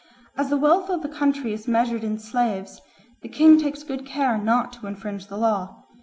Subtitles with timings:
[0.35, 2.81] As the wealth of the country is measured in slaves,
[3.21, 5.85] the king takes good care not to infringe the law.